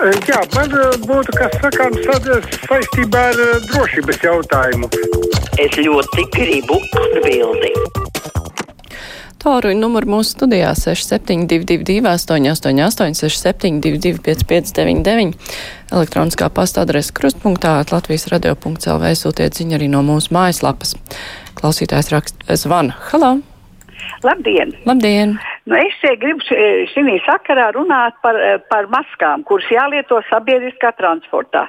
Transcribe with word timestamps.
Jā, 0.00 0.38
man 0.56 0.70
būtu 1.04 1.34
kas 1.36 1.56
sakāms 1.60 2.06
saistībā 2.64 3.24
ar 3.34 3.40
drošības 3.68 4.22
jautājumu. 4.24 4.88
Es 5.60 5.76
ļoti 5.76 6.24
gribu 6.32 6.78
atbildēt. 6.96 8.00
Tālruņa 9.40 9.76
numuru 9.76 10.08
mūsu 10.14 10.32
studijā 10.38 10.72
6722, 10.76 12.00
888, 12.08 13.18
672, 13.20 14.24
559, 14.24 15.36
elektroniskā 15.92 16.48
pasta 16.48 16.86
adrese 16.86 17.12
krustpunktā, 17.16 17.76
Latvijas 17.92 18.28
radio.clv 18.32 19.14
sūtiet 19.20 19.60
ziņu 19.60 19.76
arī 19.76 19.92
no 19.92 20.00
mūsu 20.04 20.32
mājaslapas. 20.36 20.96
Klausītājs 21.60 22.12
raksta 22.16 22.56
zvana. 22.56 22.96
Halo! 23.12 23.36
Labdien! 24.24 24.76
Labdien! 24.88 25.36
Nu, 25.68 25.76
es 25.76 25.96
šeit 26.00 26.20
gribu 26.22 26.40
šī 26.46 27.16
sakarā 27.26 27.68
runāt 27.76 28.16
par, 28.24 28.38
par 28.72 28.88
maskām, 28.92 29.44
kuras 29.44 29.68
jālieto 29.72 30.22
sabiedriskā 30.30 30.94
transportā. 30.96 31.66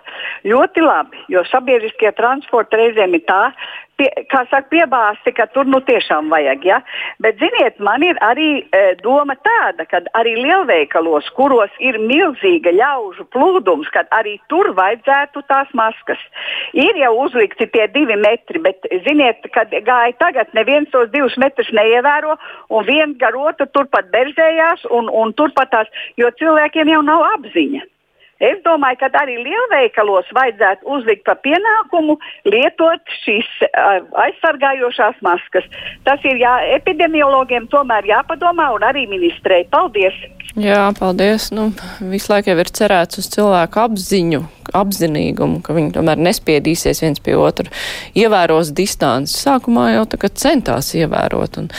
Ļoti 0.48 0.86
labi, 0.86 1.20
jo 1.34 1.44
sabiedriskie 1.52 2.14
transporta 2.16 2.80
reizēm 2.80 3.18
ir 3.20 3.26
tā, 3.28 3.42
pie, 4.02 4.10
kā 4.32 4.44
saka, 4.50 4.70
piebāzti, 4.72 5.34
ka 5.38 5.48
tur 5.54 5.70
nu 5.70 5.82
tiešām 5.86 6.32
vajag. 6.34 6.66
Ja? 6.66 6.80
Bet, 7.24 7.38
ziniet, 7.42 7.78
man 7.84 8.04
ir 8.06 8.20
arī 8.26 8.50
e, 8.64 8.82
doma 9.04 9.36
tāda, 9.46 9.86
ka 9.90 10.02
arī 10.18 10.36
lielveikalos, 10.40 11.30
kuros 11.38 11.74
ir 11.84 12.00
milzīga 12.02 12.74
ļaužu 12.78 13.28
plūdums, 13.34 13.92
kad 13.94 14.10
arī 14.18 14.38
tur 14.52 14.72
vajadzētu 14.78 15.46
tās 15.52 15.72
maskas. 15.78 16.22
Ir 16.78 16.98
jau 17.02 17.14
uzlikti 17.26 17.70
tie 17.74 17.88
divi 17.94 18.18
metri, 18.20 18.62
bet, 18.64 18.90
ziniet, 19.06 19.46
kad 19.56 19.72
gāja 19.72 20.18
tagad, 20.22 20.52
neviens 20.58 20.90
tos 20.94 21.12
divus 21.14 21.38
metrus 21.42 21.72
neievēro, 21.76 22.38
un 22.74 22.86
viens 22.90 23.18
gar 23.22 23.38
otru 23.38 23.70
turpat 23.76 24.12
berzējās, 24.14 24.88
un, 24.92 25.10
un 25.12 25.34
turpat 25.38 25.74
tās, 25.74 26.06
jo 26.20 26.32
cilvēkiem 26.42 26.92
jau 26.96 27.02
nav 27.06 27.26
apziņa. 27.36 27.86
Es 28.42 28.58
domāju, 28.66 28.98
ka 29.04 29.12
arī 29.22 29.38
lielveikalos 29.44 30.30
vajadzētu 30.34 30.88
uzlikt 30.96 31.26
par 31.28 31.38
pienākumu 31.46 32.18
lietot 32.50 33.16
šīs 33.22 33.50
uh, 33.68 34.02
aizsargājošās 34.26 35.22
maskas. 35.26 35.68
Tas 36.08 36.24
ir 36.26 36.42
jā, 36.42 36.56
epidemiologiem 36.80 37.70
tomēr 37.70 38.10
jāpadomā 38.10 38.72
un 38.76 38.88
arī 38.88 39.06
ministrei. 39.12 39.68
Paldies! 39.70 40.18
Jā, 40.60 40.90
paldies. 40.98 41.52
Nu, 41.56 41.70
visu 42.12 42.34
laiku 42.34 42.52
jau 42.52 42.58
ir 42.60 42.72
cerēts 42.76 43.22
uz 43.22 43.30
cilvēku 43.32 43.80
apziņu, 43.86 44.42
apzinīgumu, 44.76 45.62
ka 45.64 45.76
viņi 45.78 45.94
tomēr 45.96 46.20
nespiedīsies 46.20 47.00
viens 47.06 47.24
pie 47.24 47.38
otru, 47.40 47.72
ievēros 48.20 48.74
distanci. 48.76 49.38
Sākumā 49.38 49.92
jau 49.94 50.04
tā 50.12 50.20
kā 50.20 50.32
centās 50.44 50.92
ievērot. 50.98 51.62
Un, 51.62 51.70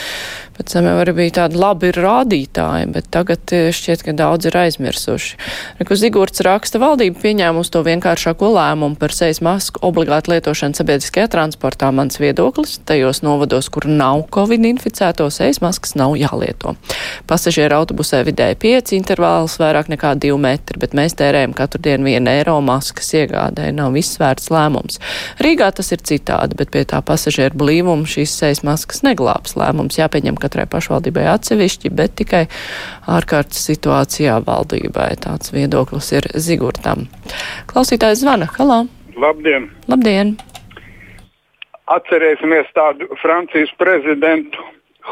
Pēc 0.53 0.75
tam 0.75 0.85
jau 0.85 0.97
arī 1.01 1.15
bija 1.17 1.33
tādi 1.39 1.57
labi 1.57 1.89
rādītāji, 1.95 2.89
bet 2.93 3.07
tagad 3.13 3.53
eh, 3.57 3.71
šķiet, 3.73 4.03
ka 4.05 4.13
daudz 4.13 4.45
ir 4.45 4.57
aizmirsuši. 4.61 5.37
Reku 5.79 5.95
Zigurds 5.97 6.43
raksta, 6.45 6.77
valdība 6.77 7.17
pieņēmusi 7.23 7.73
to 7.73 7.81
vienkāršāko 7.87 8.51
lēmumu 8.53 8.99
par 9.01 9.15
sejas 9.17 9.41
masku 9.41 9.81
obligātu 9.81 10.35
lietošanu 10.35 10.77
sabiedriskajā 10.77 11.31
transportā. 11.33 11.89
Mans 11.89 12.21
viedoklis 12.21 12.75
tajos 12.85 13.23
novados, 13.25 13.71
kur 13.73 13.87
nav 13.89 14.27
covid 14.33 14.67
inficēto, 14.69 15.25
sejas 15.33 15.57
maskas 15.63 15.95
nav 15.97 16.13
jālieto. 16.21 16.75
Pasažieru 17.25 17.79
autobusē 17.79 18.21
vidēji 18.29 18.59
5 18.61 18.93
intervāls 18.99 19.57
vairāk 19.57 19.89
nekā 19.89 20.13
2 20.21 20.37
metri, 20.37 20.77
bet 20.85 20.93
mēs 20.93 21.17
tērējam 21.17 21.57
katru 21.57 21.81
dienu 21.81 22.11
1 22.13 22.29
eiro 22.35 22.59
maskas 22.61 23.09
iegādē. 23.17 23.71
Nav 23.73 23.97
viss 23.97 24.21
vērts 24.21 24.53
lēmums. 24.53 25.01
Rīgā 25.41 25.73
tas 25.73 25.89
ir 25.97 26.05
citādi, 26.05 26.61
bet 26.61 26.69
pie 26.77 26.85
tā 26.85 27.01
pasažieru 27.01 27.57
blīvuma 27.57 28.05
šīs 28.05 28.37
sejas 28.37 28.61
maskas 28.61 29.01
neglābs. 29.01 29.57
Lēmums 29.57 29.97
jāpieņem 29.97 30.42
katrai 30.43 30.67
pašvaldībai 30.69 31.25
atsevišķi, 31.33 31.93
bet 31.95 32.17
tikai 32.21 32.43
ārkārtas 33.17 33.63
situācijā 33.71 34.37
valdībai. 34.45 35.09
Tāds 35.23 35.53
viedoklis 35.55 36.11
ir 36.17 36.29
Zigurtam. 36.35 37.07
Klausītājs 37.71 38.21
zvana. 38.23 38.51
Halā! 38.59 38.83
Labdien! 39.19 39.69
Labdien! 39.87 40.35
Atcerēsimies 41.93 42.69
tādu 42.75 43.09
Francijas 43.21 43.71
prezidentu 43.77 44.63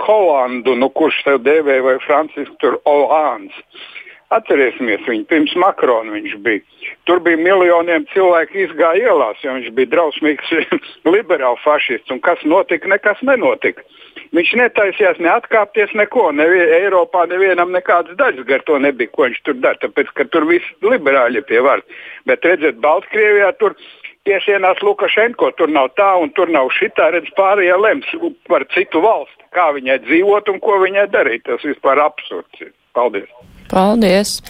Holandu, 0.05 0.75
nu, 0.79 0.87
kurš 0.95 1.17
sev 1.25 1.41
dēvēja 1.43 1.83
vai 1.83 1.97
Francisku 2.05 2.55
tur 2.63 2.77
Olāns. 2.87 3.55
Atcerēsimies 4.31 5.01
viņu, 5.03 5.25
pirms 5.27 5.53
Makrona 5.59 6.13
viņš 6.13 6.35
bija. 6.45 6.63
Tur 7.09 7.19
bija 7.23 7.39
miljoniem 7.41 8.05
cilvēku 8.13 8.61
izgāja 8.63 9.11
ielās, 9.11 9.41
jo 9.43 9.57
viņš 9.57 9.73
bija 9.75 9.91
drausmīgs 9.91 10.53
liberāls 11.13 11.59
fašists. 11.65 12.13
Un 12.15 12.21
kas 12.23 12.39
notika? 12.47 12.87
Nekas 12.93 13.19
nenotika. 13.27 13.83
Viņš 14.31 14.53
netaisījās 14.61 15.19
neatkāpties 15.19 15.91
neko. 15.99 16.29
Nevi, 16.35 16.63
Eiropā 16.77 17.25
nevienam 17.27 17.75
nekādas 17.75 18.15
daļas 18.19 18.47
gar 18.47 18.63
to 18.67 18.79
nebija, 18.79 19.11
ko 19.11 19.27
viņš 19.27 19.43
tur 19.43 19.59
dara. 19.59 19.81
Tāpēc, 19.83 20.15
ka 20.15 20.27
tur 20.31 20.47
viss 20.47 20.75
liberāļi 20.85 21.43
pie 21.51 21.59
varas. 21.67 22.07
Bet 22.29 22.47
redziet, 22.47 22.79
Baltkrievijā 22.83 23.51
tur 23.59 23.75
piesienās 24.23 24.79
Lukašenko, 24.85 25.51
tur 25.59 25.75
nav 25.75 25.91
tā 25.99 26.13
un 26.23 26.31
tur 26.37 26.51
nav 26.55 26.71
šitā. 26.79 27.11
Redz, 27.17 27.35
pārējie 27.35 27.79
lems 27.83 28.11
par 28.47 28.63
citu 28.71 29.03
valsti, 29.03 29.49
kā 29.51 29.73
viņai 29.75 30.03
dzīvot 30.07 30.55
un 30.55 30.63
ko 30.63 30.79
viņai 30.87 31.09
darīt. 31.11 31.49
Tas 31.51 31.67
vispār 31.67 31.99
absurds 32.07 32.63
ir. 32.63 32.71
Paldies! 32.95 33.50
Paldies! 33.71 34.41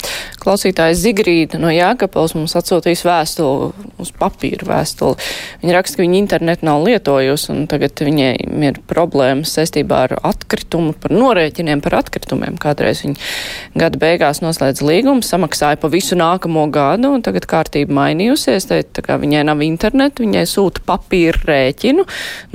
Klausītājs 0.42 0.98
Zigrīda 1.04 1.60
no 1.62 1.70
Jēkabals 1.70 2.32
mums 2.34 2.56
atsūtīs 2.58 3.04
vēstuli, 3.06 3.68
uz 4.02 4.10
papīra 4.18 4.66
vēstuli. 4.66 5.14
Viņa 5.62 5.76
raksta, 5.76 6.00
ka 6.00 6.02
viņa 6.02 6.18
internetu 6.18 6.66
nav 6.66 6.82
lietojusi 6.82 7.52
un 7.54 7.60
tagad 7.70 8.02
viņai 8.02 8.32
ir 8.66 8.80
problēmas 8.90 9.54
saistībā 9.54 10.00
ar 10.08 10.16
atkritumu, 10.32 10.96
par 10.98 11.14
norēķiniem 11.14 11.84
par 11.84 12.00
atkritumiem. 12.00 12.58
Kādreiz 12.62 13.04
viņa 13.04 13.30
gada 13.78 14.02
beigās 14.02 14.42
noslēdz 14.42 14.82
līgumu, 14.82 15.22
samaksāja 15.26 15.78
pa 15.78 15.92
visu 15.92 16.18
nākamo 16.18 16.66
gadu 16.74 17.14
un 17.14 17.22
tagad 17.22 17.46
kārtība 17.46 17.94
mainījusies. 18.02 18.66
Tā, 18.66 18.82
tā 18.82 19.06
kā 19.06 19.20
viņai 19.22 19.46
nav 19.46 19.62
internetu, 19.62 20.26
viņai 20.26 20.48
sūta 20.50 20.82
papīra 20.88 21.46
rēķinu 21.52 22.08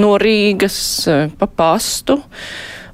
no 0.04 0.18
Rīgas 0.20 0.82
eh, 1.08 1.30
pa 1.40 1.48
pastu 1.48 2.20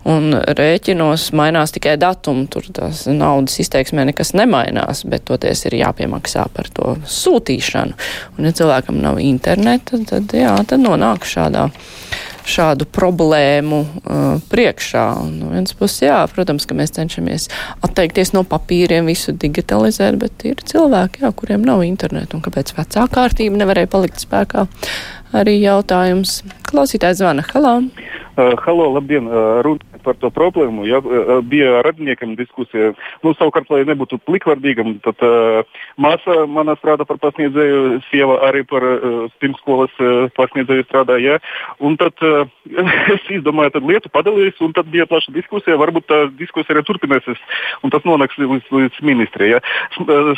un 0.10 0.36
rēķinos 0.36 1.30
mainās 1.38 1.74
tikai 1.76 1.96
datumi, 2.02 2.48
tur 2.52 2.68
tās 2.76 3.06
naudas 3.08 3.60
izteiksmē 3.64 4.08
nekas 4.10 4.34
nemainās, 4.38 5.06
bet 5.10 5.26
toties 5.30 5.66
ir 5.70 5.80
jāpiemaksā 5.80 6.48
par 6.54 6.70
to 6.76 6.96
sūtīšanu. 7.08 7.98
Un 8.38 8.50
ja 8.50 8.54
cilvēkam 8.60 9.00
nav 9.04 9.22
interneta, 9.24 10.00
tad 10.10 10.36
jā, 10.38 10.56
tad 10.68 10.84
nonāk 10.84 11.28
šādā 11.30 11.70
šādu 12.44 12.84
problēmu 12.92 13.78
uh, 13.80 14.24
priekšā. 14.52 15.04
Un 15.24 15.38
no 15.40 15.52
vienas 15.54 15.76
puses, 15.80 16.02
jā, 16.10 16.18
protams, 16.32 16.66
ka 16.68 16.76
mēs 16.76 16.92
cenšamies 16.98 17.48
atteikties 17.88 18.34
no 18.36 18.44
papīriem, 18.48 19.08
visu 19.08 19.32
digitalizēt, 19.32 20.20
bet 20.20 20.44
ir 20.50 20.60
cilvēki, 20.68 21.24
jā, 21.24 21.32
kuriem 21.40 21.64
nav 21.64 21.86
interneta, 21.88 22.36
un 22.36 22.44
kāpēc 22.44 22.76
vecā 22.76 23.08
kārtība 23.16 23.64
nevarēja 23.64 23.92
palikt 23.96 24.26
spēkā. 24.26 24.68
Arī 25.34 25.56
jautājums. 25.64 26.42
Klausītājs 26.68 27.24
zvana. 27.24 27.48
Halo! 27.54 27.78
Uh, 27.80 28.13
halo, 28.36 28.90
labdien! 28.94 29.28
Runa 29.62 29.94
par 30.04 30.18
to 30.20 30.30
problēmu. 30.34 30.84
Ja, 30.90 31.00
bija 31.46 31.82
radiniekam 31.86 32.36
diskusija. 32.36 32.92
Nu, 33.24 33.34
savukārt, 33.38 33.70
lai 33.72 33.84
nebūtu 33.88 34.20
plikvārdīgam, 34.28 34.98
tad 35.06 35.22
uh, 35.24 35.62
māsa 36.02 36.44
manā 36.50 36.76
strādā 36.80 37.08
par 37.08 37.22
pasniedzēju, 37.24 38.02
sieva 38.10 38.40
arī 38.50 38.66
par 38.68 38.84
uh, 38.84 39.30
pirmskolas 39.40 39.94
uh, 40.02 40.26
pasniedzēju 40.38 40.88
strādāja. 40.90 41.38
Ja? 41.38 41.78
Un 41.84 41.96
tad 42.02 42.20
uh, 42.26 42.44
es 43.16 43.30
izdomāju, 43.38 43.76
tad 43.78 43.88
lietu 43.88 44.12
padalījis, 44.14 44.60
un 44.66 44.76
tad 44.76 44.92
bija 44.94 45.08
plaša 45.10 45.34
diskusija. 45.38 45.80
Varbūt 45.80 46.10
tā 46.12 46.20
diskusija 46.40 46.78
arī 46.78 46.86
turpināsies, 46.90 47.40
un 47.86 47.94
tas 47.96 48.04
nonāks 48.08 48.38
līdz, 48.42 48.70
līdz 48.74 49.02
ministrijai. 49.08 49.56
Ja? 49.56 49.64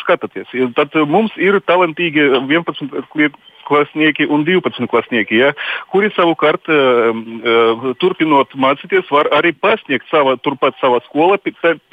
Skatieties, 0.03 0.51
tad 0.77 0.94
mums 1.09 1.33
ir 1.41 1.57
talantīgi 1.66 2.29
11 2.44 3.39
klasnieki 3.68 4.28
un 4.31 4.46
12 4.48 4.90
klasnieki, 4.92 5.40
ja, 5.42 5.52
kuri 5.94 6.12
savukārt 6.16 6.70
uh, 6.72 7.90
turpinot 8.02 8.53
mācīties, 8.59 9.09
var 9.14 9.30
arī 9.36 9.53
pasniegt 9.58 10.08
savā, 10.12 10.38
turpat 10.46 10.78
savā 10.81 11.02
skolā, 11.08 11.40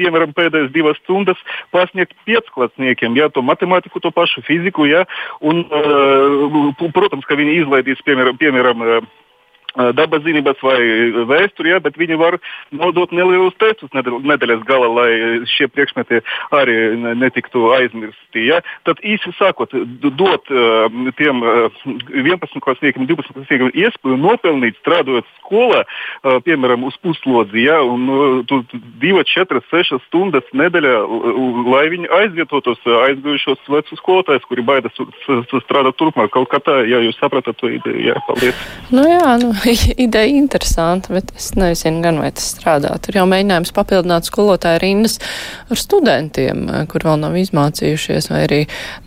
piemēram, 0.00 0.34
pēdējās 0.36 0.72
divas 0.74 1.00
stundas 1.02 1.40
pasniegt 1.74 2.14
piecklassniekiem, 2.28 3.16
ja, 3.18 3.30
to 3.32 3.44
matemātiku, 3.46 4.02
to 4.02 4.12
pašu 4.14 4.44
fiziku, 4.46 4.86
ja, 4.90 5.06
un, 5.40 5.64
uh, 5.68 6.86
protams, 6.94 7.26
ka 7.28 7.38
viņi 7.38 7.62
izlaidīs, 7.62 8.04
piemēram, 8.06 8.38
piemēram 8.40 8.86
uh, 8.86 9.10
dabas 9.96 10.24
zinības 10.26 10.60
vai 10.64 10.78
vēsturi, 11.28 11.72
ja, 11.72 11.80
bet 11.82 11.96
viņi 12.00 12.18
var 12.20 12.38
nodot 12.74 13.12
nelielus 13.14 13.56
testus 13.60 13.92
nedēļas 13.94 14.64
gala, 14.68 14.88
lai 14.98 15.10
šie 15.50 15.68
priekšmeti 15.72 16.22
arī 16.54 16.76
netiktu 17.18 17.70
aizmirsti. 17.76 18.46
Ja. 18.48 18.60
Tad 18.88 19.00
īsi 19.04 19.32
sakot, 19.38 19.74
dot 20.02 20.50
tiem 21.18 21.42
uh, 21.42 21.82
11 22.12 22.60
klasniekiem, 22.64 23.06
12 23.08 23.36
klasniekiem 23.36 23.72
iespēju 23.84 24.18
nopelnīt 24.20 24.78
strādājot 24.80 25.28
skolā, 25.40 25.82
piemēram, 26.46 26.86
uz 26.88 26.96
puslodzi, 27.04 27.66
ja, 27.66 27.80
un 27.84 28.08
uh, 28.12 28.64
2, 29.02 29.24
4, 29.32 29.64
6 29.72 30.00
stundas 30.08 30.48
nedēļā, 30.56 30.94
lai 31.72 31.84
viņi 31.92 32.10
aizvietotos 32.20 32.80
aizgājušos 32.86 33.64
vecus 33.72 34.00
skolotājus, 34.00 34.46
kuri 34.48 34.64
baidas 34.66 34.96
strādāt 35.64 35.98
turpmāk. 36.00 36.32
Kaut 36.34 36.50
kā 36.52 36.60
tā, 36.64 36.80
ja 36.88 37.00
jūs 37.04 37.18
sapratat 37.20 37.58
to 37.60 37.70
ideju, 37.72 38.00
jā, 38.10 38.16
paldies. 38.28 38.66
Nu 38.92 39.04
jā, 39.08 39.36
nu 39.42 39.52
ideja 39.96 40.26
interesanta, 40.26 41.12
bet 41.14 41.32
es 41.36 41.52
nezinu, 41.58 42.02
gan 42.04 42.20
vai 42.22 42.30
tas 42.34 42.48
strādā. 42.54 42.92
Tur 43.02 43.18
jau 43.20 43.26
mēģinājums 43.30 43.74
papildināt 43.76 44.28
skolotāju 44.28 44.80
rindas 44.82 45.18
ar 45.70 45.80
studentiem, 45.80 46.64
kur 46.90 47.06
vēl 47.06 47.20
nav 47.22 47.36
izmācījušies, 47.40 48.30
vai 48.32 48.42
arī 48.46 48.60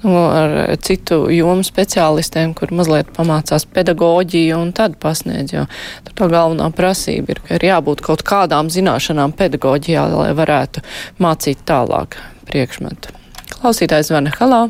nu, 0.04 0.16
ar 0.16 0.76
citu 0.86 1.26
jomu 1.34 1.66
speciālistiem, 1.68 2.56
kur 2.58 2.74
mazliet 2.76 3.12
pamācās 3.16 3.68
pedagoģiju 3.76 4.62
un 4.62 4.72
tad 4.76 4.98
pasniedz, 5.02 5.56
jo 5.56 5.66
tur 6.08 6.18
tā 6.22 6.30
galvenā 6.32 6.72
prasība 6.76 7.36
ir, 7.36 7.44
ka 7.46 7.60
ir 7.60 7.68
jābūt 7.72 8.06
kaut 8.06 8.26
kādām 8.28 8.72
zināšanām 8.74 9.36
pedagoģijā, 9.38 10.08
lai 10.14 10.32
varētu 10.38 10.86
mācīt 11.24 11.66
tālāk 11.68 12.20
priekšmetu. 12.50 13.14
Klausītājs 13.60 14.12
zvana 14.12 14.34
Halā. 14.40 14.66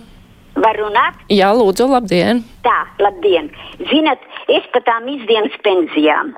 Var 0.55 0.77
runāt? 0.79 1.17
Jā, 1.31 1.49
lūdzu, 1.51 1.89
labdien! 1.91 2.39
Tā, 2.63 2.77
labdien! 3.03 3.49
Zinat, 3.89 4.21
es 4.47 4.63
par 4.71 4.85
tām 4.87 5.09
izdienas 5.11 5.55
pensijām, 5.65 6.31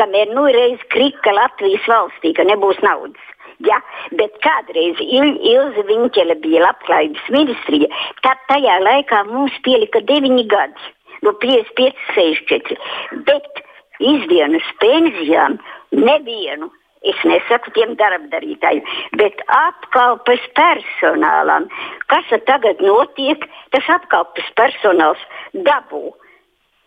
kamēr 0.00 0.32
nu 0.32 0.46
reiz 0.48 0.80
krika 0.94 1.34
Latvijas 1.36 1.84
valstī, 1.90 2.32
ka 2.38 2.46
nebūs 2.48 2.80
naudas. 2.86 3.26
Ja, 3.68 3.76
bet 4.16 4.38
kādreiz 4.40 4.96
Il 5.04 5.34
Ilze 5.52 5.84
Viņķele 5.90 6.38
bija 6.40 6.62
labklājības 6.64 7.26
ministrija, 7.34 7.90
tad 8.24 8.40
tajā 8.48 8.78
laikā 8.86 9.26
mums 9.28 9.58
pielika 9.66 10.00
9 10.08 10.40
gadi, 10.48 10.88
no 11.26 11.34
55, 11.44 12.00
64. 12.16 12.80
Bet 13.28 13.64
izdienas 14.00 14.72
pensijām 14.80 15.60
nevienu 15.92 16.72
Es 17.08 17.20
nesaku 17.24 17.72
tiem 17.72 17.94
darbdarītājiem, 17.96 18.84
bet 19.16 19.40
apkalpes 19.56 20.42
personālam. 20.58 21.70
Kas 22.12 22.28
tagad 22.44 22.82
notiek? 22.84 23.46
Tas 23.72 23.86
apkalpes 23.88 24.50
personāls 24.58 25.22
dabū 25.54 26.10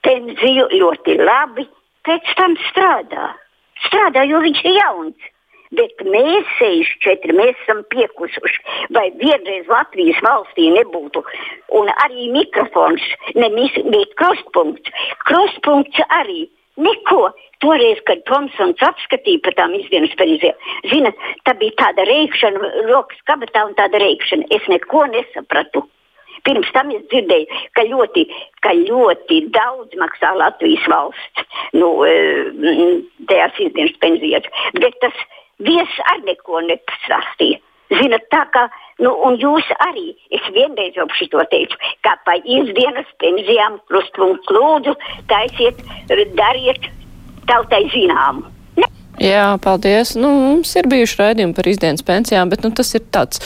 pensiju 0.04 0.68
ļoti 0.72 1.18
labi, 1.22 1.68
pēc 2.08 2.34
tam 2.40 2.58
strādā. 2.70 3.30
Strādā, 3.88 4.26
jo 4.30 4.42
viņš 4.44 4.66
ir 4.68 4.76
jauns. 4.80 5.30
Bet 5.74 6.04
mēs, 6.06 6.50
64, 6.60 7.34
mēs 7.34 7.58
esam 7.64 7.80
piekusuši, 7.90 8.60
vai 8.94 9.08
vienreiz 9.18 9.66
Latvijas 9.72 10.20
valstī 10.22 10.68
nebūtu. 10.76 11.24
Un 11.80 11.90
arī 12.06 12.28
mikrofons, 12.36 13.02
nevis 13.34 13.80
krustpunkts. 14.20 14.94
Krustpunkts 15.26 16.04
arī 16.20 16.46
Neko. 16.78 17.30
Toreiz, 17.62 18.00
kad 18.08 18.24
Tomsons 18.28 18.82
apskatīja 18.84 19.40
par 19.46 19.56
tām 19.56 19.76
izdienas 19.78 20.14
pensijām, 20.20 20.58
zinat, 20.92 21.20
tā 21.48 21.54
bija 21.60 21.78
tāda 21.80 22.04
reikšana, 22.10 22.72
rokas 22.90 23.20
kabatā 23.30 23.68
un 23.70 23.76
tāda 23.78 24.02
reikšana. 24.04 24.50
Es 24.52 24.66
neko 24.72 25.06
nesapratu. 25.14 25.86
Pirms 26.44 26.68
tam 26.76 26.90
es 26.92 27.06
dzirdēju, 27.08 27.62
ka 27.78 27.86
ļoti, 27.88 28.26
ka 28.66 28.74
ļoti 28.76 29.38
daudz 29.56 29.96
maksā 30.02 30.34
Latvijas 30.36 30.84
valsts 30.92 31.46
nu, 31.78 31.94
e, 32.04 32.18
tajās 33.30 33.62
izdienas 33.64 33.96
pensijās, 34.04 34.50
bet 34.76 34.98
tas 35.00 35.22
viesis 35.64 36.02
ar 36.12 36.20
neko 36.28 36.66
nepastāstīja. 36.68 37.62
Zinat, 37.94 38.28
tā 38.34 38.44
kā, 38.52 38.66
nu, 39.02 39.14
un 39.28 39.38
jūs 39.42 39.70
arī, 39.88 40.12
es 40.34 40.46
vienreiz 40.56 40.98
jau 40.98 41.08
šito 41.18 41.44
teicu, 41.52 41.78
kā 42.06 42.16
pa 42.28 42.38
izdienas 42.44 43.10
pensijām 43.24 43.80
krustpunktu 43.90 44.58
lūdzu, 44.58 44.98
taisiet, 45.32 45.80
dariet 46.38 46.92
tautai 47.50 47.86
zināmu. 47.94 48.50
Jā, 49.22 49.54
paldies. 49.62 50.16
Nu, 50.18 50.32
mums 50.34 50.72
ir 50.80 50.88
bijuši 50.90 51.20
raidījumi 51.20 51.54
par 51.54 51.68
izdienas 51.70 52.02
pensijām, 52.06 52.50
bet 52.50 52.64
nu, 52.66 52.72
tas 52.74 52.90
ir 52.98 53.04
tāds 53.14 53.44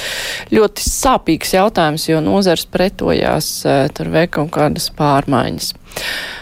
ļoti 0.54 0.86
sāpīgs 0.88 1.52
jautājums, 1.58 2.08
jo 2.08 2.22
nozars 2.24 2.64
pretojās 2.72 3.50
uh, 3.68 3.84
tur 3.92 4.14
veikt 4.14 4.38
kaut 4.40 4.54
kādas 4.56 4.88
pārmaiņas. 4.96 5.74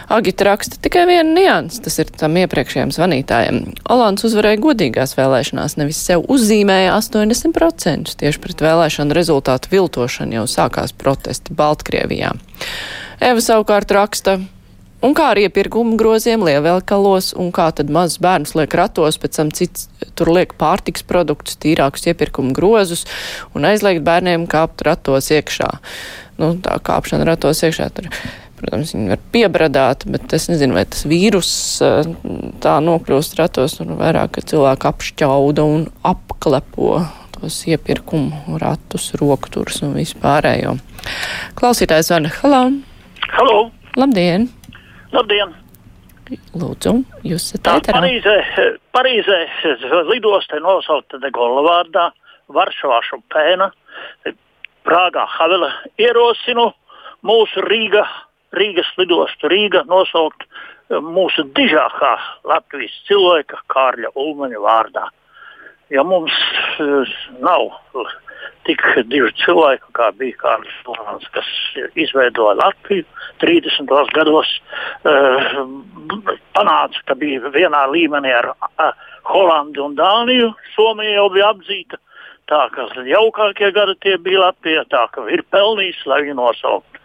Agita 0.08 0.46
raksta 0.46 0.78
tikai 0.82 1.02
vienu 1.08 1.34
niansu, 1.34 1.80
tas 1.82 1.96
ir 1.98 2.10
tam 2.14 2.36
iepriekšējiem 2.38 2.92
zvanītājiem. 2.94 3.60
Olands 3.90 4.26
uzvarēja 4.28 4.60
godīgās 4.62 5.16
vēlēšanās, 5.18 5.74
nevis 5.80 5.98
sev 6.06 6.22
uzzīmēja 6.30 6.94
80%. 6.94 8.14
Tieši 8.20 8.42
pret 8.42 8.62
vēlēšanu 8.62 9.16
rezultātu 9.16 9.72
viltošanu 9.74 10.38
jau 10.38 10.44
sākās 10.50 10.94
protesti 10.94 11.56
Baltkrievijā. 11.58 12.36
Eva 13.18 13.42
savukārt 13.42 13.90
raksta, 13.96 14.38
Un 15.04 15.12
kā 15.14 15.26
ar 15.34 15.38
iepirkumu 15.38 15.98
groziem 16.00 16.40
lielveikalos, 16.42 17.34
un 17.36 17.50
kā 17.54 17.68
tad 17.76 17.90
mazs 17.92 18.16
bērns 18.22 18.54
liek 18.56 18.72
ratos, 18.78 19.18
pēc 19.20 19.36
tam 19.36 19.50
cits 19.54 19.90
tur 20.16 20.30
liek 20.32 20.54
pārtiks 20.56 21.04
produktus, 21.06 21.58
tīrākus 21.60 22.08
iepirkumu 22.08 22.54
grozus 22.56 23.04
un 23.52 23.68
aizliegt 23.68 24.02
bērniem 24.06 24.48
kāpt 24.50 24.86
ratos 24.88 25.28
iekšā. 25.36 25.68
Nu, 26.40 26.54
tā 26.64 26.78
kāpšana 26.88 27.28
ratos 27.28 27.60
iekšā 27.68 27.90
tur. 27.92 28.08
Protams, 28.56 28.94
viņi 28.96 29.12
var 29.12 29.20
piebradāt, 29.34 30.06
bet 30.08 30.32
es 30.36 30.48
nezinu, 30.48 30.78
vai 30.78 30.86
tas 30.88 31.04
vīrus 31.08 31.50
eh, 31.84 32.08
tā 32.64 32.78
nokļūst 32.84 33.36
ratos, 33.40 33.78
un 33.84 33.96
vairāk, 34.00 34.36
ka 34.36 34.44
cilvēki 34.52 34.88
apšķauda 34.90 35.66
un 35.76 35.86
apklepo 36.08 37.02
tos 37.36 37.58
iepirkumu 37.68 38.56
ratus, 38.62 39.10
rokturs 39.20 39.82
un 39.84 39.92
vispārējo. 39.98 40.76
Klausītājs 41.58 42.10
Vana, 42.14 42.32
halo! 42.40 42.62
Halo! 43.36 43.58
Labdien! 44.00 44.48
Labdien! 45.12 45.52
Lūdzu, 46.58 46.92
jūs 47.28 47.44
esat 47.52 47.68
ēterā? 47.70 48.00
Parīzē, 48.00 48.70
Parīzē 48.96 49.38
lidosta 50.08 50.58
nosaukta 50.62 51.20
de 51.22 51.30
Gola 51.34 51.62
vārdā, 51.66 52.08
Varšavā 52.56 52.98
Šupēna, 53.06 53.68
Prāgā 54.86 55.26
Havela 55.36 55.70
ierosinu 56.00 56.70
mūsu 57.26 57.62
Rīga, 57.66 58.04
Rīgas 58.56 58.88
lidostu 59.00 59.50
Rīga 59.52 59.84
nosaukt 59.90 60.46
eh, 60.46 60.98
mūsu 61.00 61.46
dižākā 61.56 62.14
Latvijas 62.48 62.94
cilvēka 63.08 63.62
Kārļa 63.72 64.14
Ulmaņa 64.14 64.62
vārdā. 64.62 65.08
Ja 65.94 66.02
mums 66.02 66.34
uh, 66.82 67.10
nav 67.38 67.68
tik 68.66 68.82
divi 69.06 69.28
cilvēki, 69.38 69.92
kā 69.94 70.08
bija 70.18 70.34
Kārlis 70.40 70.80
Lāns, 70.88 71.28
kas 71.30 71.46
izveidoja 71.94 72.56
Latviju 72.58 73.04
30. 73.38 73.94
gados, 74.16 74.50
uh, 75.06 75.60
panāca, 76.56 77.04
ka 77.06 77.14
bija 77.14 77.52
vienā 77.54 77.84
līmenī 77.92 78.34
ar 78.34 78.50
Holandu 79.30 79.86
un 79.86 79.94
Dāniju. 79.98 80.50
Somija 80.74 81.20
jau 81.20 81.28
bija 81.36 81.52
apzīta. 81.54 82.02
Tā 82.50 82.60
kā 82.74 82.86
jaukākie 83.06 83.72
gadi 83.74 83.96
tie 84.02 84.18
bija 84.22 84.44
Latvijā, 84.48 84.84
tā 84.90 85.06
ka 85.14 85.24
ir 85.34 85.42
pelnījis, 85.50 86.04
lai 86.06 86.20
viņu 86.26 86.36
nosauktu. 86.38 86.95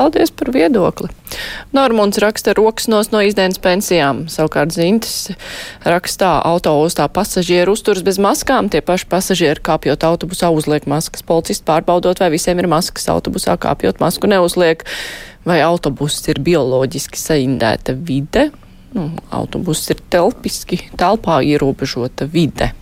Paldies 0.00 0.30
par 0.32 0.48
viedokli. 0.48 1.10
Normunds 1.76 2.16
raksta 2.24 2.54
rokas 2.56 2.86
nos 2.88 3.10
no 3.12 3.20
izdienas 3.20 3.60
pensijām. 3.60 4.22
Savukārt 4.32 4.72
Zintis 4.72 5.34
rakstā 5.84 6.38
autoostā 6.48 7.04
pasažieru 7.12 7.74
uzturs 7.76 8.00
bez 8.06 8.16
maskām. 8.16 8.70
Tie 8.72 8.80
paši 8.80 9.04
pasažieri 9.12 9.60
kāpjot 9.60 10.06
autobusā 10.08 10.48
uzliek 10.56 10.88
maskas. 10.88 11.20
Policisti 11.20 11.68
pārbaudot, 11.68 12.16
vai 12.16 12.30
visiem 12.32 12.62
ir 12.64 12.70
maskas 12.72 13.10
autobusā 13.12 13.58
kāpjot 13.60 14.00
masku 14.00 14.30
neuzliek. 14.32 14.86
Vai 15.44 15.60
autobuss 15.68 16.24
ir 16.32 16.40
bioloģiski 16.48 17.20
saindēta 17.20 17.92
vide? 17.92 18.48
Nu, 18.96 19.10
autobuss 19.28 19.92
ir 19.92 20.00
telpiski, 20.08 20.80
telpā 20.96 21.42
ierobežota 21.44 22.24
vide. 22.24 22.72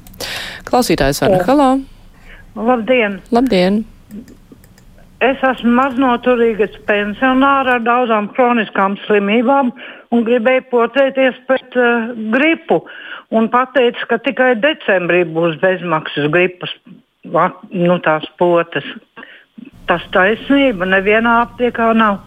Klausītājs 0.71 1.25
Vana 1.27 1.43
Halā. 1.51 1.71
Labdien! 2.55 3.25
Labdien! 3.35 3.83
Es 5.25 5.41
esmu 5.43 5.73
maznoturīgs 5.75 6.77
pensionārs 6.87 7.73
ar 7.73 7.83
daudzām 7.83 8.29
kroniskām 8.37 8.95
slimībām 9.07 9.73
un 10.15 10.23
gribēju 10.27 10.69
potēties 10.71 11.41
pret 11.49 11.75
uh, 11.75 12.13
gripu. 12.35 12.85
Un 13.35 13.51
pateicu, 13.53 14.07
ka 14.09 14.21
tikai 14.25 14.53
decembrī 14.63 15.25
būs 15.27 15.59
bezmaksas 15.61 16.31
gripas 16.33 16.71
nu, 17.27 17.99
potes. 18.39 18.87
Tas 19.89 20.05
taisnība 20.15 20.87
nevienā 20.87 21.41
aptiekā 21.43 21.91
nav. 21.97 22.23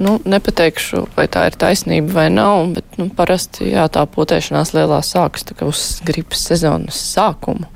Nu, 0.00 0.14
nepateikšu, 0.24 1.02
vai 1.16 1.26
tā 1.28 1.48
ir 1.50 1.56
taisnība 1.60 2.14
vai 2.20 2.28
nav, 2.32 2.70
bet 2.76 2.96
nu, 3.00 3.08
parasti 3.16 3.72
jā, 3.72 3.88
tā 3.92 4.06
potēšanās 4.08 4.72
lielā 4.76 5.02
sākas 5.04 5.44
uz 5.66 5.82
gripas 6.06 6.46
sezonas 6.48 7.02
sākumu. 7.10 7.68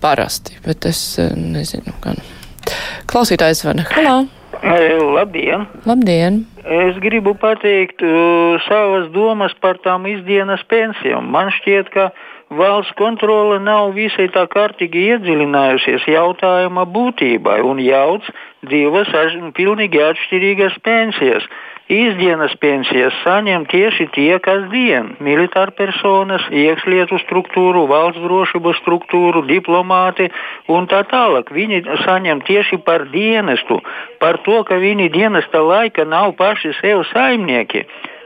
Parasti, 0.00 0.56
bet 0.64 0.86
es 0.88 1.02
eh, 1.18 1.34
nezinu. 1.36 1.92
Gan. 2.04 2.22
Klausītājs 3.10 3.64
Vana. 3.66 3.86
Halo! 3.94 4.24
Labdien! 5.14 5.66
Labdien! 5.84 6.44
Es 6.64 6.96
gribu 7.02 7.34
pateikt 7.36 8.00
uh, 8.00 8.56
savas 8.64 9.10
domas 9.12 9.52
par 9.60 9.76
tām 9.84 10.06
izdienas 10.08 10.62
pensijām. 10.70 11.28
Man 11.34 11.50
šķiet, 11.58 11.90
ka 11.92 12.08
valsts 12.58 12.94
kontrole 12.98 13.58
nav 13.62 13.92
visai 13.98 14.28
tā 14.34 14.46
kārtīgi 14.54 15.04
iedziļinājusies 15.10 16.08
jautājuma 16.08 16.86
būtībai 16.96 17.60
un 17.66 17.82
jauc 17.82 18.26
divas 18.70 19.12
pilnīgi 19.58 20.02
atšķirīgas 20.08 20.80
pensijas. 20.84 21.46
Izdienas 21.92 22.54
pensijas 22.56 23.12
saņem 23.20 23.66
tieši 23.68 24.06
tie, 24.14 24.38
kas 24.40 24.62
dien- 24.72 25.10
militāra 25.26 25.74
personas, 25.76 26.40
iekšlietu 26.48 27.18
struktūru, 27.20 27.84
valsts 27.86 28.22
drošības 28.24 28.80
struktūru, 28.80 29.44
diplomāti 29.44 30.30
un 30.68 30.88
tā 30.88 31.04
tālāk. 31.04 31.52
Viņi 31.52 31.84
saņem 32.06 32.40
tieši 32.48 32.80
par 32.84 33.04
dienestu, 33.12 33.82
par 34.18 34.38
to, 34.38 34.64
ka 34.64 34.80
viņi 34.80 35.12
dienesta 35.12 35.60
laika 35.60 36.04
nav 36.04 36.32
paši 36.36 36.72
sev 36.80 37.04
saimnieki. 37.12 37.84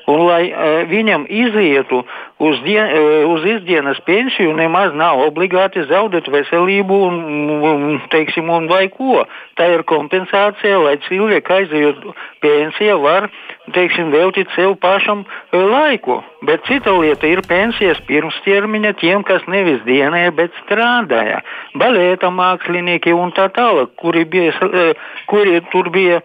Un 0.08 0.25
lai 0.25 0.52
uh, 0.52 0.87
viņam 0.88 1.26
izietu 1.28 2.04
uz, 2.38 2.61
dien, 2.64 2.92
uz 3.28 3.45
izdienas 3.45 4.00
pensiju, 4.07 4.54
nemaz 4.57 4.95
nav 4.95 5.23
obligāti 5.26 5.83
zaudēt 5.90 6.30
veselību 6.33 7.00
un, 7.09 7.21
un, 7.71 8.00
teiksim, 8.12 8.50
un 8.54 8.68
vai 8.71 8.87
ko. 8.95 9.25
Tā 9.59 9.68
ir 9.75 9.85
kompensācija, 9.88 10.78
lai 10.85 10.97
cilvēki 11.09 11.54
aizejot 11.61 12.04
pensijā 12.45 12.99
var 13.02 13.28
teiksim, 13.75 14.12
veltīt 14.14 14.50
sev 14.57 14.76
pašam 14.80 15.25
laiku. 15.52 16.21
Bet 16.47 16.62
cita 16.68 16.92
lieta 16.95 17.26
ir 17.26 17.42
pensijas 17.49 17.99
pirms 18.07 18.37
termiņa 18.45 18.92
tiem, 19.00 19.25
kas 19.26 19.42
nevis 19.50 19.80
dienēja, 19.87 20.30
bet 20.37 20.54
strādāja. 20.62 21.40
Balēta 21.78 22.30
mākslinieki 22.30 23.14
un 23.16 23.33
tā 23.37 23.49
tālāk, 23.54 23.90
kuri, 23.99 24.25
bija, 24.30 24.54
kuri 25.30 25.59
tur 25.73 25.90
bija 25.95 26.21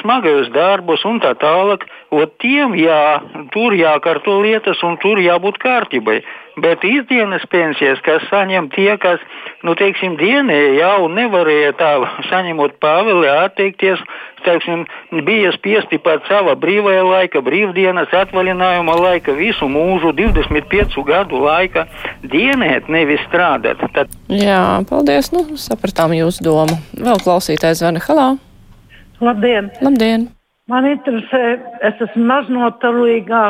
smagajos 0.00 0.48
darbos 0.54 1.04
un 1.08 1.20
tā 1.24 1.34
tālāk. 1.38 1.84
Ot 2.16 2.38
tiem 2.40 2.72
jā, 2.80 3.20
tur 3.52 3.76
jākārto 3.76 4.38
lietas 4.40 4.80
un 4.86 4.96
tur 5.02 5.20
jābūt 5.20 5.57
kārtībai. 5.62 6.20
Bet 6.58 6.82
izdienas 6.82 7.44
pensijas, 7.52 8.00
kas 8.02 8.24
saņem 8.32 8.66
tie, 8.74 8.90
kas, 8.98 9.22
nu, 9.62 9.76
teiksim, 9.78 10.16
dienēja 10.18 10.72
jau 10.80 11.08
nevarēja 11.12 11.74
tā 11.78 11.90
saņemot 12.30 12.78
pāveli, 12.82 13.28
atteikties, 13.30 14.02
teiksim, 14.46 14.86
bija 15.26 15.52
spiesti 15.54 16.00
pat 16.02 16.26
sava 16.30 16.56
brīvajā 16.58 17.04
laika, 17.06 17.42
brīvdienas 17.46 18.14
atvaļinājuma 18.22 18.96
laika, 18.98 19.34
visu 19.38 19.68
mūžu, 19.70 20.14
25 20.18 20.98
gadu 21.06 21.44
laika 21.44 21.86
dienēt, 22.24 22.90
nevis 22.90 23.22
strādāt. 23.28 23.84
Tad... 23.94 24.10
Jā, 24.32 24.80
paldies, 24.88 25.30
nu, 25.34 25.44
sapratām 25.60 26.16
jūsu 26.16 26.48
domu. 26.48 26.80
Vēl 26.98 27.22
klausītājs 27.22 27.84
zvana 27.84 28.02
halā. 28.08 28.32
Labdien! 29.22 29.70
Labdien! 29.82 30.28
Man 30.68 30.84
interesē, 30.84 31.56
es 31.88 32.00
esmu 32.04 32.26
maznoturīgā 32.28 33.44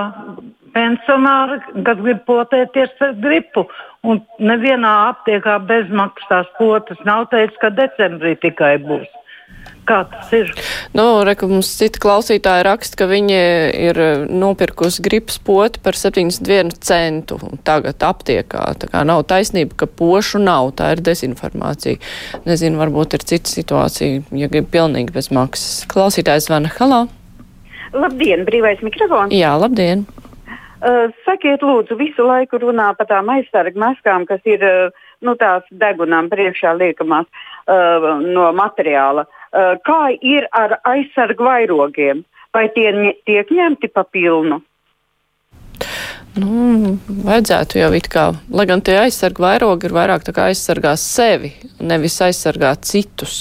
pensionāri, 0.74 1.60
kas 1.86 2.00
grib 2.02 2.24
potēties 2.28 3.04
ar 3.04 3.14
gripu. 3.22 3.66
Un 4.06 4.20
nevienā 4.38 4.92
aptiekā 5.10 5.58
bezmaksas 5.68 6.28
tās 6.30 6.50
potas 6.58 7.00
nav 7.08 7.26
teicis, 7.32 7.58
ka 7.62 7.72
decembrī 7.74 8.36
tikai 8.40 8.76
būs. 8.82 9.08
Kā 9.88 10.02
tas 10.04 10.28
ir? 10.36 10.50
Nu, 10.92 11.22
reku, 11.24 11.48
mums 11.48 11.70
citi 11.78 12.00
klausītāji 12.02 12.64
raksta, 12.66 12.98
ka 13.00 13.06
viņi 13.08 13.38
ir 13.88 14.00
nopirkusi 14.28 15.00
gripas 15.04 15.38
poti 15.40 15.80
par 15.80 15.96
71 15.96 16.76
centu 16.84 17.38
tagad 17.64 18.04
aptiekā. 18.04 18.66
Tā 18.82 18.90
kā 18.92 19.02
nav 19.08 19.24
taisnība, 19.30 19.78
ka 19.80 19.88
pošu 19.88 20.42
nav, 20.44 20.74
tā 20.76 20.92
ir 20.94 21.02
dezinformācija. 21.08 22.02
Nezinu, 22.44 22.80
varbūt 22.82 23.16
ir 23.16 23.24
cita 23.32 23.54
situācija, 23.54 24.26
ja 24.36 24.52
grib 24.52 24.68
pilnīgi 24.74 25.14
bez 25.16 25.32
maksas. 25.32 25.86
Klausītājs 25.88 26.50
zvana 26.50 26.72
halā. 26.76 27.06
Labdien, 27.96 28.44
brīvais 28.44 28.84
mikrofons! 28.84 29.32
Jā, 29.32 29.56
labdien! 29.56 30.04
Uh, 30.78 31.10
sakiet, 31.26 31.62
lūdzu, 31.66 31.96
visu 31.98 32.22
laiku 32.22 32.60
runā 32.62 32.92
par 32.94 33.08
tām 33.10 33.30
aizsargu 33.34 33.80
maskām, 33.82 34.28
kas 34.28 34.44
ir 34.46 34.62
uh, 34.62 35.06
nu, 35.26 35.34
tās 35.34 35.66
degunām 35.74 36.28
priekšā 36.30 36.76
liekamās 36.78 37.26
uh, 37.26 38.22
no 38.22 38.52
materiāla. 38.54 39.26
Uh, 39.50 39.74
kā 39.82 40.14
ir 40.22 40.46
ar 40.54 40.76
aizsargu 40.86 41.48
vairogiem? 41.48 42.22
Vai 42.54 42.68
tie 42.72 42.92
tiek 43.26 43.50
ņemti 43.52 43.90
pa 43.92 44.06
pilnu? 44.06 44.62
Nu, 46.38 46.94
vajadzētu 47.26 47.80
jau 47.80 47.90
it 47.96 48.08
kā, 48.12 48.28
lai 48.54 48.66
gan 48.68 48.82
tie 48.84 48.98
aizsarga 49.00 49.42
vairogi 49.42 49.88
ir 49.88 49.94
vairāk 49.96 50.26
tā 50.26 50.34
kā 50.36 50.48
aizsargā 50.52 50.92
sevi, 51.00 51.50
nevis 51.82 52.18
aizsargā 52.24 52.74
citus. 52.84 53.40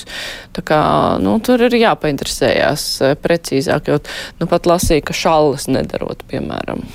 Tā 0.56 0.64
kā, 0.66 0.80
nu, 1.22 1.36
tur 1.44 1.68
ir 1.68 1.78
jāpainteresējās 1.78 2.88
precīzāk, 3.22 3.92
jo, 3.92 4.00
nu, 4.42 4.50
pat 4.50 4.70
lasīja, 4.70 5.06
ka 5.06 5.18
šallas 5.18 5.68
nedarot, 5.70 6.26
piemēram. 6.32 6.86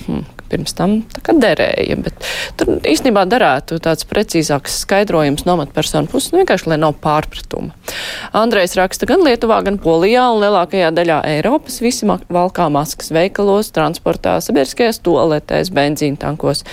Pirms 0.52 0.74
tam 0.76 0.98
derēja. 1.26 1.96
Bet 2.04 2.26
tur 2.60 2.74
īstenībā 2.84 3.24
darētu 3.28 3.78
tāds 3.82 4.04
precīzāks 4.08 4.82
skaidrojums 4.84 5.46
no 5.48 5.56
amatpersonu 5.56 6.10
puses, 6.12 6.32
nu, 6.32 6.42
vienkārši, 6.42 6.68
lai 6.72 6.78
nav 6.82 6.98
pārpratuma. 7.00 7.72
Andrejs 8.36 8.76
raksta 8.76 9.08
gan 9.08 9.24
Lietuvā, 9.24 9.62
gan 9.64 9.78
Polijā 9.82 10.26
un 10.34 10.42
lielākajā 10.44 10.92
daļā 10.96 11.22
Eiropas 11.36 11.80
visi 11.84 12.08
valkā 12.08 12.68
maskas 12.72 13.12
veikalos, 13.14 13.72
transportā, 13.74 14.36
sabiedriskajās 14.44 15.00
toaletēs, 15.06 15.72
benzīna 15.74 16.20
tankos. 16.26 16.66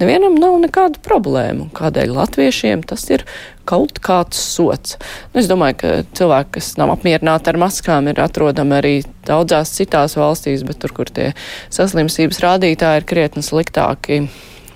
Nevienam 0.00 0.36
nav 0.40 0.58
nekādu 0.64 1.00
problēmu. 1.04 1.70
Kādēļ 1.76 2.16
latviešiem 2.16 2.84
tas 2.88 3.04
ir 3.12 3.24
kaut 3.68 4.00
kāds 4.04 4.40
sots. 4.54 4.96
Nu, 5.32 5.42
es 5.42 5.50
domāju, 5.50 5.78
ka 5.82 5.94
cilvēki, 6.18 6.56
kas 6.58 6.72
nav 6.80 6.94
apmierināti 6.96 7.52
ar 7.52 7.60
maskām, 7.60 8.10
ir 8.10 8.22
atrodami 8.22 8.78
arī 8.78 8.96
daudzās 9.26 9.74
citās 9.76 10.16
valstīs, 10.18 10.64
bet 10.66 10.80
tur, 10.82 10.94
kur 10.96 11.10
tie 11.12 11.32
saslimstības 11.74 12.42
rādītāji 12.44 13.02
ir 13.02 13.08
krietni 13.08 13.44
sliktāki. 13.46 14.26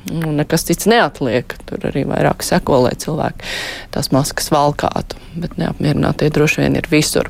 Nu, 0.09 0.31
nekas 0.33 0.65
cits 0.65 0.89
neatliek. 0.89 1.53
Tur 1.69 1.83
arī 1.91 2.07
vairāk 2.09 2.45
seko, 2.45 2.79
lai 2.87 2.95
cilvēki 2.99 3.51
tās 3.93 4.09
maskas 4.15 4.49
valkātu. 4.53 5.19
Bet 5.37 5.59
neapmierinātie 5.61 6.31
droši 6.33 6.65
vien 6.65 6.79
ir 6.81 6.89
visur. 6.91 7.29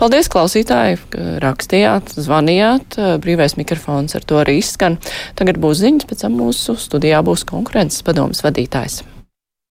Paldies, 0.00 0.30
klausītāji, 0.32 1.00
ka 1.10 1.24
rakstījāt, 1.44 2.14
zvanījāt. 2.14 3.00
Brīvais 3.24 3.58
mikrofons 3.58 4.14
ar 4.14 4.28
to 4.28 4.38
arī 4.44 4.60
izskan. 4.62 5.00
Tagad 5.38 5.58
būs 5.62 5.82
ziņas, 5.82 6.06
pēc 6.10 6.22
tam 6.26 6.38
mūsu 6.38 6.78
studijā 6.78 7.24
būs 7.26 7.46
konkurences 7.50 8.06
padomas 8.06 8.46
vadītājs. 8.46 9.02